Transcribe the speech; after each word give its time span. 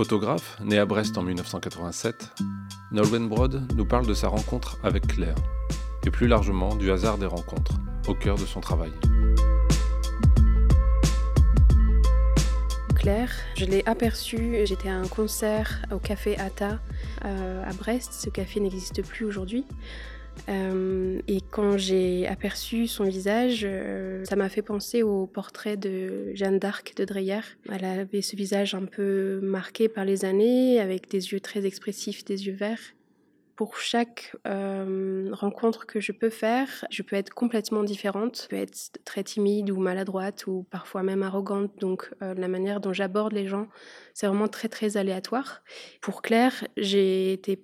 Photographe, 0.00 0.56
né 0.64 0.78
à 0.78 0.86
Brest 0.86 1.18
en 1.18 1.22
1987, 1.22 2.32
Nolwenn 2.90 3.28
Brod 3.28 3.70
nous 3.76 3.84
parle 3.84 4.06
de 4.06 4.14
sa 4.14 4.28
rencontre 4.28 4.78
avec 4.82 5.06
Claire, 5.06 5.34
et 6.06 6.10
plus 6.10 6.26
largement 6.26 6.74
du 6.74 6.90
hasard 6.90 7.18
des 7.18 7.26
rencontres, 7.26 7.74
au 8.08 8.14
cœur 8.14 8.36
de 8.36 8.46
son 8.46 8.62
travail. 8.62 8.92
Claire, 12.96 13.30
je 13.58 13.66
l'ai 13.66 13.82
aperçue, 13.84 14.56
j'étais 14.64 14.88
à 14.88 14.96
un 14.96 15.06
concert 15.06 15.82
au 15.92 15.98
café 15.98 16.38
Ata 16.38 16.78
euh, 17.26 17.62
à 17.68 17.72
Brest, 17.74 18.14
ce 18.14 18.30
café 18.30 18.58
n'existe 18.60 19.06
plus 19.06 19.26
aujourd'hui. 19.26 19.66
Euh, 20.48 21.20
et 21.28 21.40
quand 21.40 21.76
j'ai 21.76 22.26
aperçu 22.26 22.86
son 22.86 23.04
visage, 23.04 23.62
euh, 23.64 24.24
ça 24.24 24.36
m'a 24.36 24.48
fait 24.48 24.62
penser 24.62 25.02
au 25.02 25.26
portrait 25.26 25.76
de 25.76 26.34
Jeanne 26.34 26.58
d'Arc 26.58 26.94
de 26.96 27.04
Dreyer. 27.04 27.40
Elle 27.70 27.84
avait 27.84 28.22
ce 28.22 28.36
visage 28.36 28.74
un 28.74 28.84
peu 28.84 29.40
marqué 29.42 29.88
par 29.88 30.04
les 30.04 30.24
années, 30.24 30.80
avec 30.80 31.08
des 31.08 31.32
yeux 31.32 31.40
très 31.40 31.66
expressifs, 31.66 32.24
des 32.24 32.46
yeux 32.46 32.54
verts. 32.54 32.80
Pour 33.56 33.76
chaque 33.76 34.34
euh, 34.46 35.28
rencontre 35.32 35.84
que 35.84 36.00
je 36.00 36.12
peux 36.12 36.30
faire, 36.30 36.86
je 36.90 37.02
peux 37.02 37.16
être 37.16 37.34
complètement 37.34 37.82
différente. 37.82 38.42
Je 38.44 38.48
peux 38.48 38.56
être 38.56 38.98
très 39.04 39.22
timide 39.22 39.70
ou 39.70 39.78
maladroite 39.78 40.46
ou 40.46 40.66
parfois 40.70 41.02
même 41.02 41.22
arrogante. 41.22 41.70
Donc 41.78 42.10
la 42.22 42.48
manière 42.48 42.80
dont 42.80 42.94
j'aborde 42.94 43.34
les 43.34 43.46
gens, 43.46 43.68
c'est 44.14 44.26
vraiment 44.26 44.48
très 44.48 44.68
très 44.68 44.96
aléatoire. 44.96 45.62
Pour 46.00 46.22
Claire, 46.22 46.66
j'ai 46.78 47.34
été 47.34 47.62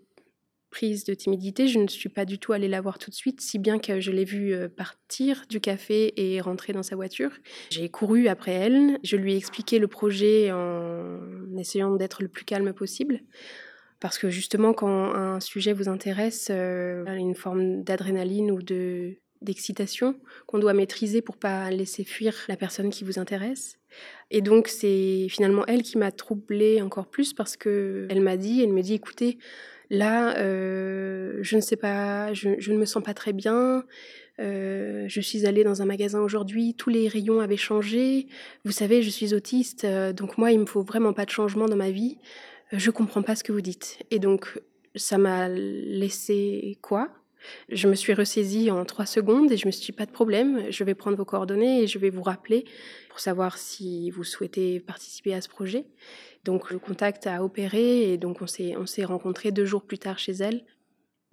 prise 0.71 1.05
de 1.05 1.15
timidité, 1.15 1.69
je 1.69 1.79
ne 1.79 1.89
suis 1.89 2.09
pas 2.09 2.25
du 2.25 2.39
tout 2.39 2.53
allée 2.53 2.69
la 2.69 2.81
voir 2.81 2.99
tout 2.99 3.11
de 3.11 3.15
suite, 3.15 3.41
si 3.41 3.59
bien 3.59 3.79
que 3.79 4.01
je 4.01 4.11
l'ai 4.11 4.25
vue 4.25 4.53
euh, 4.53 4.69
partir 4.69 5.45
du 5.49 5.61
café 5.61 6.13
et 6.17 6.41
rentrer 6.41 6.73
dans 6.73 6.83
sa 6.83 6.97
voiture. 6.97 7.31
J'ai 7.71 7.89
couru 7.89 8.29
après 8.29 8.53
elle, 8.53 8.99
je 9.03 9.17
lui 9.17 9.35
ai 9.35 9.37
expliqué 9.37 9.79
le 9.79 9.89
projet 9.89 10.51
en 10.53 11.19
essayant 11.57 11.95
d'être 11.95 12.23
le 12.23 12.29
plus 12.29 12.45
calme 12.45 12.73
possible. 12.73 13.21
Parce 14.01 14.19
que 14.19 14.29
justement, 14.29 14.75
quand 14.75 15.15
un 15.15 15.41
sujet 15.41 15.73
vous 15.73 15.89
intéresse, 15.89 16.49
il 16.51 17.05
y 17.07 17.11
a 17.11 17.15
une 17.15 17.35
forme 17.35 17.83
d'adrénaline 17.83 18.51
ou 18.51 18.63
de 18.63 19.17
d'excitation 19.43 20.19
qu'on 20.47 20.59
doit 20.59 20.73
maîtriser 20.73 21.23
pour 21.23 21.37
pas 21.37 21.71
laisser 21.71 22.05
fuir 22.05 22.35
la 22.49 22.57
personne 22.57 22.91
qui 22.91 23.05
vous 23.05 23.19
intéresse. 23.19 23.79
Et 24.31 24.41
donc 24.41 24.69
c'est 24.69 25.29
finalement 25.31 25.65
elle 25.67 25.83
qui 25.83 25.99
m'a 25.99 26.11
troublée 26.11 26.83
encore 26.83 27.07
plus 27.07 27.33
parce 27.33 27.57
que 27.57 28.07
elle 28.11 28.21
m'a 28.21 28.37
dit, 28.37 28.63
elle 28.63 28.73
me 28.73 28.83
dit 28.83 28.95
écoutez, 28.95 29.39
Là, 29.91 30.37
euh, 30.39 31.39
je 31.43 31.57
ne 31.57 31.61
sais 31.61 31.77
pas, 31.77 32.33
je, 32.33 32.49
ne 32.49 32.77
me 32.77 32.85
sens 32.85 33.03
pas 33.03 33.15
très 33.15 33.33
bien. 33.33 33.85
Euh, 34.39 35.07
je 35.09 35.21
suis 35.21 35.47
allée 35.47 35.65
dans 35.65 35.81
un 35.83 35.87
magasin 35.87 36.21
aujourd'hui, 36.21 36.75
tous 36.75 36.91
les 36.91 37.09
rayons 37.09 37.41
avaient 37.41 37.57
changé. 37.57 38.27
Vous 38.65 38.73
savez, 38.73 39.03
je 39.03 39.11
suis 39.11 39.35
autiste, 39.35 39.85
euh, 39.85 40.13
donc 40.13 40.39
moi, 40.39 40.53
il 40.53 40.61
me 40.61 40.67
faut 40.67 40.83
vraiment 40.83 41.13
pas 41.13 41.25
de 41.25 41.31
changement 41.31 41.67
dans 41.67 41.77
ma 41.77 41.91
vie. 41.91 42.19
Je 42.73 42.91
comprends 42.91 43.23
pas 43.23 43.37
ce 43.37 43.45
que 43.45 43.53
vous 43.53 43.61
dites. 43.61 43.99
Et 44.11 44.19
donc, 44.19 44.61
ça 44.97 45.19
m'a 45.19 45.49
laissé 45.49 46.79
quoi? 46.83 47.09
Je 47.69 47.89
me 47.89 47.95
suis 47.95 48.15
ressaisie 48.15 48.71
en 48.71 48.85
trois 48.85 49.07
secondes 49.07 49.51
et 49.53 49.57
je 49.57 49.67
me 49.67 49.73
suis 49.73 49.87
dit 49.87 49.93
pas 49.93 50.07
de 50.07 50.11
problème. 50.11 50.71
Je 50.71 50.85
vais 50.85 50.95
prendre 50.95 51.17
vos 51.17 51.25
coordonnées 51.25 51.83
et 51.83 51.87
je 51.87 51.99
vais 51.99 52.11
vous 52.11 52.23
rappeler 52.23 52.65
pour 53.09 53.21
savoir 53.21 53.59
si 53.59 54.11
vous 54.11 54.25
souhaitez 54.25 54.81
participer 54.81 55.35
à 55.35 55.41
ce 55.41 55.49
projet. 55.49 55.85
Donc 56.45 56.71
le 56.71 56.79
contact 56.79 57.27
a 57.27 57.43
opéré 57.43 58.13
et 58.13 58.19
donc 58.19 58.43
on 58.43 58.47
s'est, 58.47 58.77
on 58.77 58.87
s'est 58.87 59.05
rencontrés 59.05 59.53
deux 59.53 59.65
jours 59.65 59.83
plus 59.83 59.99
tard 59.99 60.19
chez 60.19 60.33
elle. 60.33 60.65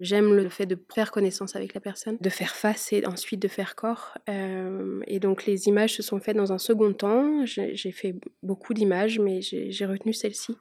J'aime 0.00 0.34
le 0.34 0.48
fait 0.48 0.66
de 0.66 0.76
faire 0.92 1.12
connaissance 1.12 1.54
avec 1.54 1.72
la 1.72 1.80
personne, 1.80 2.18
de 2.20 2.28
faire 2.28 2.54
face 2.54 2.92
et 2.92 3.06
ensuite 3.06 3.40
de 3.40 3.48
faire 3.48 3.76
corps. 3.76 4.18
Euh, 4.28 5.00
et 5.06 5.20
donc 5.20 5.46
les 5.46 5.68
images 5.68 5.94
se 5.94 6.02
sont 6.02 6.18
faites 6.18 6.36
dans 6.36 6.52
un 6.52 6.58
second 6.58 6.92
temps. 6.92 7.46
J'ai, 7.46 7.92
fait 7.92 8.16
beaucoup 8.42 8.74
d'images, 8.74 9.20
mais 9.20 9.40
j'ai 9.40 9.86
retenu 9.86 10.12
celle-ci 10.12 10.56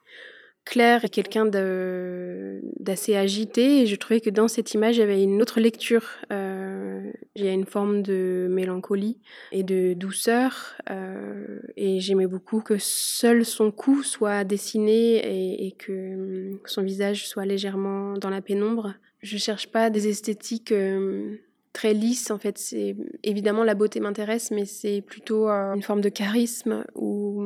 Claire 0.66 1.04
est 1.04 1.10
quelqu'un 1.10 1.46
d'assez 1.46 3.16
agité 3.16 3.82
et 3.82 3.86
je 3.86 3.96
trouvais 3.96 4.22
que 4.22 4.30
dans 4.30 4.48
cette 4.48 4.74
image, 4.74 4.96
il 4.96 5.00
y 5.00 5.04
avait 5.04 5.22
une 5.22 5.42
autre 5.42 5.60
lecture. 5.60 6.06
Euh, 6.32 7.12
il 7.36 7.44
y 7.44 7.50
a 7.50 7.52
une 7.52 7.66
forme 7.66 8.02
de 8.02 8.48
mélancolie 8.50 9.20
et 9.52 9.64
de 9.64 9.94
douceur 9.94 10.76
euh, 10.90 11.60
et 11.76 12.00
j'aimais 12.00 12.28
beaucoup 12.28 12.62
que 12.62 12.78
seul 12.78 13.44
son 13.44 13.72
cou 13.72 14.04
soit 14.04 14.46
dessiné 14.46 15.66
et, 15.66 15.72
que 15.74 16.60
son 16.66 16.82
visage 16.82 17.28
soit 17.28 17.46
légèrement 17.46 18.14
dans 18.14 18.30
la 18.30 18.42
pénombre. 18.42 18.94
Je 19.22 19.38
cherche 19.38 19.68
pas 19.68 19.90
des 19.90 20.08
esthétiques... 20.08 20.72
Euh, 20.72 21.38
très 21.74 21.94
lisse. 21.94 22.30
En 22.32 22.38
fait, 22.38 22.58
c'est 22.60 22.96
évidemment 23.24 23.64
la 23.64 23.74
beauté 23.74 24.00
m'intéresse, 24.00 24.52
mais 24.52 24.66
c'est 24.66 25.02
plutôt 25.02 25.48
une 25.48 25.82
forme 25.82 26.02
de 26.02 26.10
charisme 26.10 26.86
ou 26.94 27.43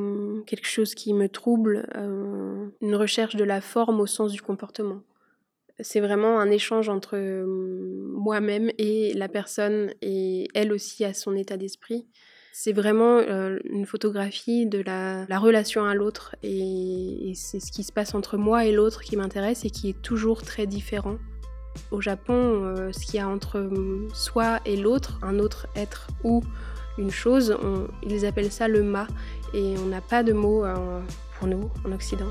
quelque 0.48 0.66
chose 0.66 0.94
qui 0.94 1.12
me 1.12 1.28
trouble, 1.28 1.86
euh, 1.94 2.68
une 2.80 2.94
recherche 2.94 3.36
de 3.36 3.44
la 3.44 3.60
forme 3.60 4.00
au 4.00 4.06
sens 4.06 4.32
du 4.32 4.40
comportement. 4.40 5.02
C'est 5.80 6.00
vraiment 6.00 6.40
un 6.40 6.50
échange 6.50 6.88
entre 6.88 7.16
hum, 7.16 8.12
moi-même 8.16 8.70
et 8.78 9.12
la 9.14 9.28
personne, 9.28 9.92
et 10.00 10.48
elle 10.54 10.72
aussi 10.72 11.04
a 11.04 11.12
son 11.12 11.36
état 11.36 11.58
d'esprit. 11.58 12.06
C'est 12.52 12.72
vraiment 12.72 13.18
euh, 13.18 13.58
une 13.64 13.84
photographie 13.84 14.66
de 14.66 14.80
la, 14.80 15.26
relation 15.38 15.84
à 15.84 15.94
l'autre, 15.94 16.34
et 16.42 17.32
c'est 17.34 17.60
ce 17.60 17.70
qui 17.70 17.84
se 17.84 17.92
passe 17.92 18.14
entre 18.14 18.38
moi 18.38 18.64
et 18.64 18.72
l'autre 18.72 19.02
qui 19.02 19.16
m'intéresse 19.16 19.66
et 19.66 19.70
qui 19.70 19.90
est 19.90 20.02
toujours 20.02 20.42
très 20.42 20.66
différent. 20.66 21.18
Au 21.90 22.00
Japon, 22.00 22.64
euh, 22.64 22.90
ce 22.90 23.04
qu'il 23.04 23.16
y 23.16 23.18
a 23.18 23.28
entre 23.28 23.70
soi 24.14 24.60
et 24.64 24.76
l'autre, 24.76 25.20
un 25.22 25.38
autre 25.38 25.68
être 25.76 26.08
ou 26.24 26.42
une 26.98 27.10
chose, 27.10 27.56
ils 28.02 28.26
appellent 28.26 28.52
ça 28.52 28.68
le 28.68 28.82
ma, 28.82 29.06
et 29.54 29.74
on 29.78 29.86
n'a 29.86 30.00
pas 30.00 30.22
de 30.22 30.32
mot 30.32 30.64
euh, 30.64 31.00
pour 31.38 31.48
nous 31.48 31.70
en 31.86 31.92
Occident. 31.92 32.26